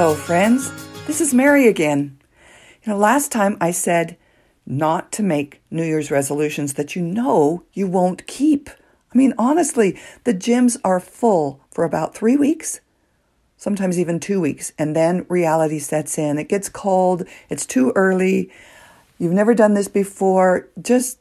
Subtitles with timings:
[0.00, 0.70] Hello, friends.
[1.08, 2.20] This is Mary again.
[2.84, 4.16] You know, last time I said
[4.64, 8.70] not to make New Year's resolutions that you know you won't keep.
[9.12, 12.80] I mean, honestly, the gyms are full for about three weeks,
[13.56, 16.38] sometimes even two weeks, and then reality sets in.
[16.38, 18.52] It gets cold, it's too early,
[19.18, 20.68] you've never done this before.
[20.80, 21.18] Just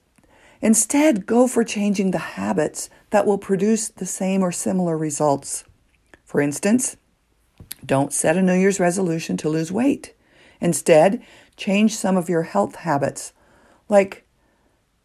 [0.61, 5.63] instead go for changing the habits that will produce the same or similar results.
[6.25, 6.95] For instance,
[7.87, 10.13] don't set a New Year's resolution to lose weight.
[10.59, 11.23] Instead,
[11.55, 13.33] change some of your health habits,
[13.89, 14.25] like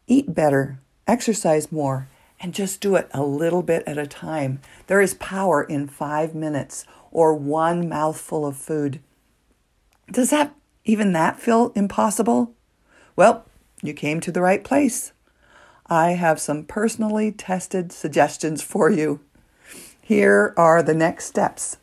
[0.07, 2.09] eat better, exercise more,
[2.41, 4.61] and just do it a little bit at a time.
[4.89, 9.01] There is power in five minutes or one mouthful of food.
[10.11, 10.55] Does that
[10.85, 12.55] even that feel impossible?
[13.15, 13.47] Well,
[13.83, 15.12] you came to the right place.
[15.87, 19.21] I have some personally tested suggestions for you.
[20.01, 21.77] Here are the next steps.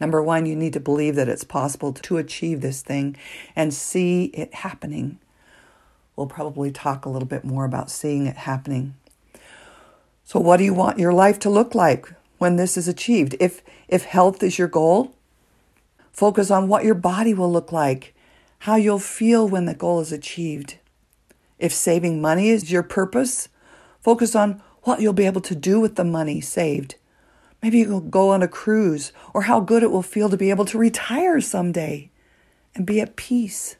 [0.00, 3.16] Number one, you need to believe that it's possible to achieve this thing
[3.56, 5.18] and see it happening.
[6.14, 8.94] We'll probably talk a little bit more about seeing it happening.
[10.24, 13.34] So, what do you want your life to look like when this is achieved?
[13.40, 15.14] If, if health is your goal,
[16.12, 18.14] focus on what your body will look like,
[18.60, 20.76] how you'll feel when the goal is achieved.
[21.58, 23.48] If saving money is your purpose,
[24.00, 26.96] focus on what you'll be able to do with the money saved.
[27.62, 30.64] Maybe you'll go on a cruise, or how good it will feel to be able
[30.66, 32.10] to retire someday
[32.74, 33.76] and be at peace,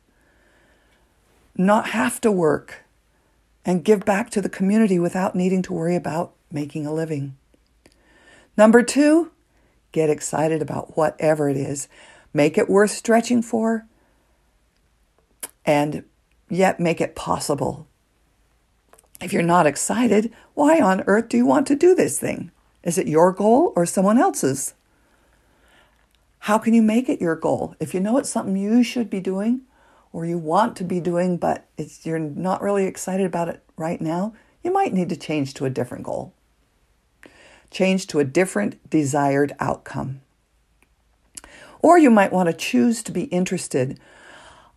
[1.57, 2.85] not have to work,
[3.65, 7.37] and give back to the community without needing to worry about making a living.
[8.57, 9.31] Number two,
[9.93, 11.89] get excited about whatever it is.
[12.35, 13.87] Make it worth stretching for,
[15.65, 16.05] and
[16.49, 17.87] yet make it possible.
[19.21, 22.51] If you're not excited, why on earth do you want to do this thing?
[22.83, 24.75] Is it your goal or someone else's?
[26.41, 27.75] How can you make it your goal?
[27.81, 29.63] If you know it's something you should be doing
[30.13, 31.69] or you want to be doing, but
[32.03, 35.71] you're not really excited about it right now, you might need to change to a
[35.71, 36.33] different goal.
[37.71, 40.21] Change to a different desired outcome.
[41.81, 44.01] Or you might want to choose to be interested.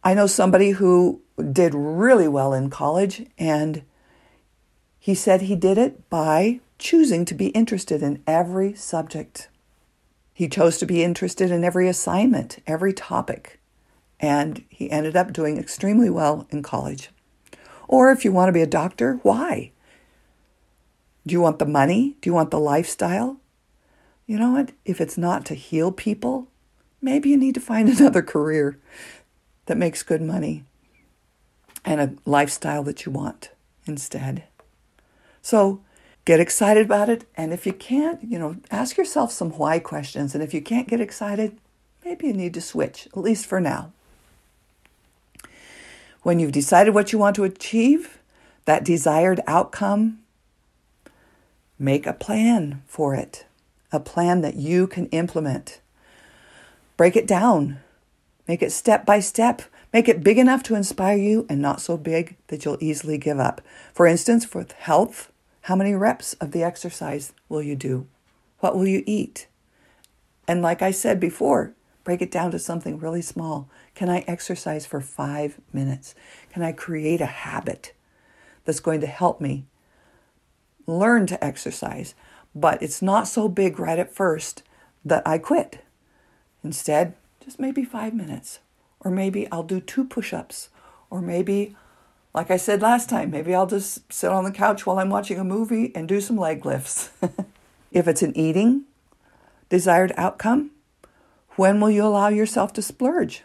[0.04, 3.84] I know somebody who did really well in college and
[5.00, 9.48] he said he did it by choosing to be interested in every subject.
[10.34, 13.60] He chose to be interested in every assignment, every topic,
[14.20, 17.12] and he ended up doing extremely well in college.
[17.88, 19.72] Or if you want to be a doctor, why?
[21.26, 22.18] Do you want the money?
[22.20, 23.38] Do you want the lifestyle?
[24.26, 24.72] You know what?
[24.84, 26.48] If it's not to heal people,
[27.02, 28.80] maybe you need to find another career
[29.68, 30.64] that makes good money
[31.86, 33.52] and a lifestyle that you want
[33.86, 34.46] instead.
[35.42, 35.82] So
[36.26, 37.26] get excited about it.
[37.36, 40.34] And if you can't, you know, ask yourself some why questions.
[40.34, 41.58] And if you can't get excited,
[42.06, 43.92] maybe you need to switch, at least for now.
[46.24, 48.20] When you've decided what you want to achieve,
[48.66, 50.20] that desired outcome,
[51.80, 53.46] make a plan for it,
[53.92, 55.82] a plan that you can implement.
[56.96, 57.80] Break it down,
[58.48, 59.64] make it step by step.
[59.94, 63.40] Make it big enough to inspire you and not so big that you'll easily give
[63.40, 63.62] up.
[63.94, 65.31] For instance, with health,
[65.62, 68.08] how many reps of the exercise will you do?
[68.60, 69.48] What will you eat?
[70.48, 71.74] And like I said before,
[72.04, 73.70] break it down to something really small.
[73.94, 76.16] Can I exercise for five minutes?
[76.52, 77.94] Can I create a habit
[78.66, 79.66] that's going to help me
[80.88, 82.16] learn to exercise?
[82.56, 84.64] But it's not so big right at first
[85.06, 85.80] that I quit.
[86.64, 88.60] Instead, just maybe five minutes.
[89.00, 90.70] Or maybe I'll do two push ups.
[91.10, 91.76] Or maybe
[92.34, 95.38] like I said last time, maybe I'll just sit on the couch while I'm watching
[95.38, 97.10] a movie and do some leg lifts.
[97.92, 98.84] if it's an eating
[99.70, 100.72] desired outcome,
[101.56, 103.44] when will you allow yourself to splurge?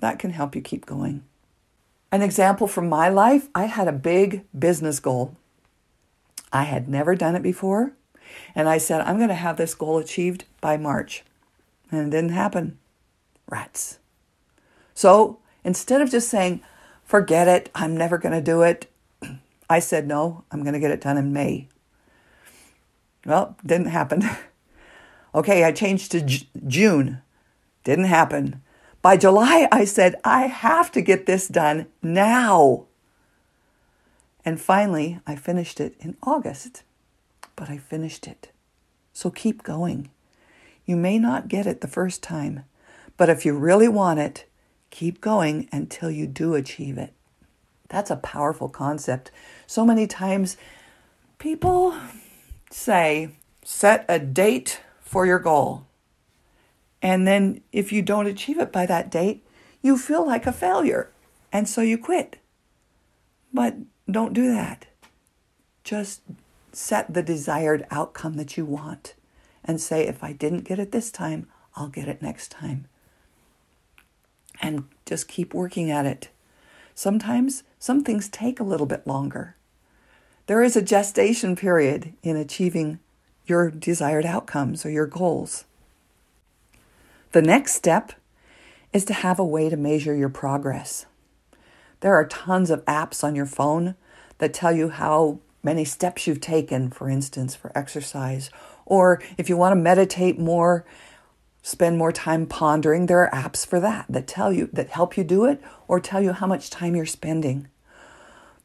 [0.00, 1.22] That can help you keep going.
[2.10, 5.36] An example from my life I had a big business goal.
[6.52, 7.92] I had never done it before,
[8.54, 11.24] and I said, I'm going to have this goal achieved by March.
[11.90, 12.78] And it didn't happen.
[13.48, 13.98] Rats.
[14.94, 16.62] So instead of just saying,
[17.06, 18.90] forget it, I'm never going to do it.
[19.70, 21.68] I said, no, I'm going to get it done in May.
[23.24, 24.22] Well, didn't happen.
[25.34, 27.22] okay, I changed to J- June.
[27.84, 28.62] Didn't happen.
[29.02, 32.86] By July, I said, I have to get this done now.
[34.44, 36.82] And finally, I finished it in August,
[37.56, 38.52] but I finished it.
[39.12, 40.10] So keep going.
[40.84, 42.64] You may not get it the first time,
[43.16, 44.44] but if you really want it,
[44.96, 47.12] Keep going until you do achieve it.
[47.90, 49.30] That's a powerful concept.
[49.66, 50.56] So many times
[51.36, 51.94] people
[52.70, 53.32] say,
[53.62, 55.84] set a date for your goal.
[57.02, 59.44] And then if you don't achieve it by that date,
[59.82, 61.10] you feel like a failure.
[61.52, 62.38] And so you quit.
[63.52, 63.76] But
[64.10, 64.86] don't do that.
[65.84, 66.22] Just
[66.72, 69.12] set the desired outcome that you want
[69.62, 72.88] and say, if I didn't get it this time, I'll get it next time.
[74.60, 76.30] And just keep working at it.
[76.94, 79.56] Sometimes some things take a little bit longer.
[80.46, 83.00] There is a gestation period in achieving
[83.46, 85.64] your desired outcomes or your goals.
[87.32, 88.12] The next step
[88.92, 91.06] is to have a way to measure your progress.
[92.00, 93.94] There are tons of apps on your phone
[94.38, 98.50] that tell you how many steps you've taken, for instance, for exercise.
[98.84, 100.84] Or if you want to meditate more,
[101.66, 105.24] spend more time pondering, there are apps for that that tell you, that help you
[105.24, 107.66] do it or tell you how much time you're spending.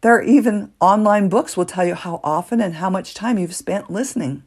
[0.02, 3.56] There are even online books will tell you how often and how much time you've
[3.56, 4.44] spent listening.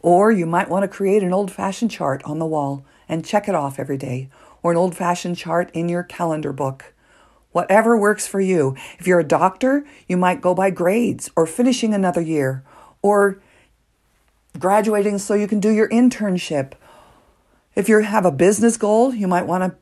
[0.00, 3.48] Or you might want to create an old fashioned chart on the wall and check
[3.48, 4.28] it off every day,
[4.60, 6.92] or an old fashioned chart in your calendar book.
[7.52, 8.74] Whatever works for you.
[8.98, 12.64] If you're a doctor, you might go by grades or finishing another year
[13.02, 13.40] or
[14.58, 16.72] graduating so you can do your internship.
[17.74, 19.78] If you have a business goal, you might want to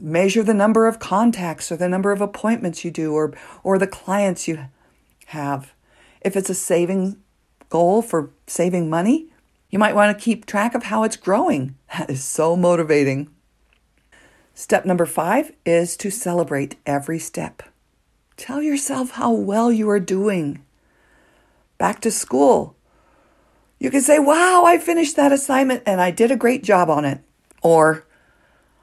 [0.00, 3.86] measure the number of contacts or the number of appointments you do or or the
[3.86, 4.66] clients you
[5.26, 5.72] have.
[6.20, 7.16] If it's a saving
[7.68, 9.26] goal for saving money,
[9.70, 11.74] you might want to keep track of how it's growing.
[11.98, 13.30] That is so motivating.
[14.54, 17.62] Step number 5 is to celebrate every step.
[18.36, 20.64] Tell yourself how well you are doing.
[21.78, 22.76] Back to school.
[23.78, 27.04] You can say, "Wow, I finished that assignment and I did a great job on
[27.04, 27.20] it."
[27.62, 28.04] Or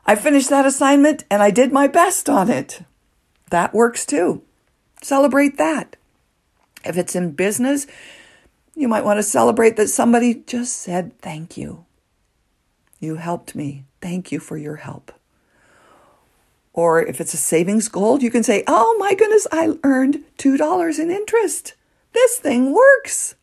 [0.06, 2.82] I finished that assignment and I did my best on it.
[3.50, 4.44] That works too.
[5.02, 5.96] Celebrate that.
[6.84, 7.88] If it's in business,
[8.76, 11.86] you might want to celebrate that somebody just said thank you.
[13.00, 13.86] You helped me.
[14.02, 15.12] Thank you for your help.
[16.74, 21.00] Or if it's a savings goal, you can say, Oh my goodness, I earned $2
[21.00, 21.74] in interest.
[22.14, 23.36] This thing works.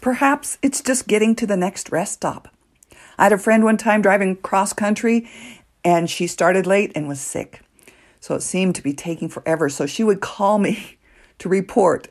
[0.00, 2.48] Perhaps it's just getting to the next rest stop.
[3.18, 5.28] I had a friend one time driving cross country
[5.84, 7.60] and she started late and was sick.
[8.20, 9.68] So it seemed to be taking forever.
[9.68, 10.98] So she would call me
[11.38, 12.08] to report.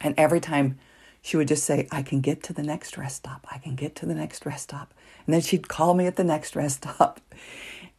[0.00, 0.78] And every time
[1.22, 3.46] she would just say, I can get to the next rest stop.
[3.50, 4.92] I can get to the next rest stop.
[5.26, 7.20] And then she'd call me at the next rest stop.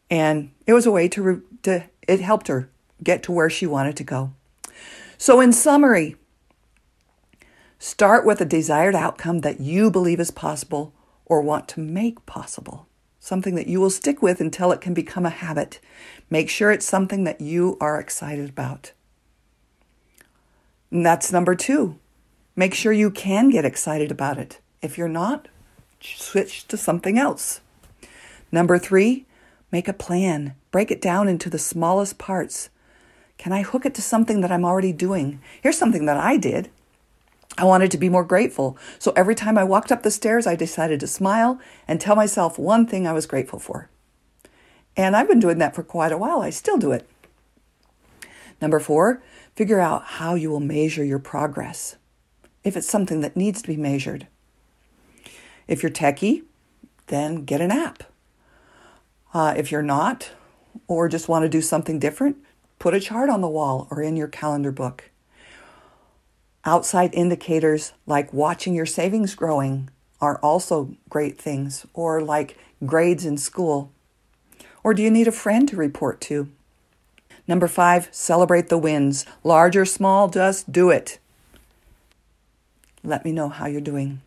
[0.08, 2.68] And it was a way to, to it helped her
[3.02, 4.32] get to where she wanted to go.
[5.18, 6.16] So, in summary,
[7.78, 10.92] start with a desired outcome that you believe is possible
[11.24, 12.86] or want to make possible,
[13.18, 15.80] something that you will stick with until it can become a habit.
[16.30, 18.92] Make sure it's something that you are excited about.
[20.90, 21.98] And that's number two.
[22.54, 24.60] Make sure you can get excited about it.
[24.80, 25.48] If you're not,
[26.00, 27.60] switch to something else.
[28.52, 29.26] Number three,
[29.70, 30.54] make a plan.
[30.70, 32.70] Break it down into the smallest parts.
[33.36, 35.40] Can I hook it to something that I'm already doing?
[35.60, 36.70] Here's something that I did.
[37.58, 38.76] I wanted to be more grateful.
[38.98, 41.58] So every time I walked up the stairs, I decided to smile
[41.88, 43.88] and tell myself one thing I was grateful for.
[44.96, 46.40] And I've been doing that for quite a while.
[46.40, 47.08] I still do it.
[48.60, 49.22] Number four,
[49.54, 51.96] figure out how you will measure your progress
[52.64, 54.26] if it's something that needs to be measured.
[55.68, 56.42] If you're techie,
[57.06, 58.04] then get an app.
[59.32, 60.30] Uh, if you're not,
[60.88, 62.36] or just want to do something different,
[62.78, 65.10] put a chart on the wall or in your calendar book.
[66.66, 69.88] Outside indicators like watching your savings growing
[70.20, 73.92] are also great things, or like grades in school.
[74.82, 76.48] Or do you need a friend to report to?
[77.46, 79.24] Number five, celebrate the wins.
[79.44, 81.20] Large or small, just do it.
[83.04, 84.20] Let me know how you're doing.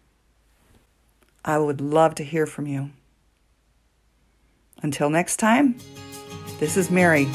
[1.44, 2.92] I would love to hear from you.
[4.82, 5.76] Until next time,
[6.60, 7.28] this is Mary.